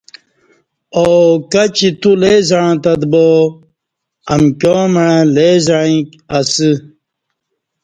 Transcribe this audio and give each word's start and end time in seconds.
او 0.99 1.09
کچی 1.51 1.89
تو 2.01 2.11
لے 2.21 2.33
زعݩہ 2.49 2.75
تت 2.83 3.01
با 3.11 3.25
امکیا 4.33 4.79
مع 4.93 5.11
لے 5.35 5.49
زعیک 5.65 6.09
ا 6.37 6.39
ستہ 6.51 6.79